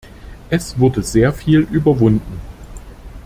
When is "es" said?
0.49-0.79